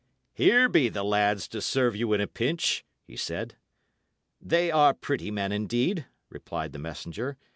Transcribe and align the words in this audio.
"Here 0.33 0.67
be 0.67 0.89
the 0.89 1.03
lads 1.03 1.47
to 1.49 1.61
serve 1.61 1.95
you 1.95 2.11
in 2.13 2.21
a 2.21 2.25
pinch," 2.25 2.83
he 3.03 3.15
said. 3.15 3.57
"They 4.41 4.71
are 4.71 4.95
pretty 4.95 5.29
men, 5.29 5.51
indeed," 5.51 6.07
replied 6.27 6.71
the 6.73 6.79
messenger. 6.79 7.37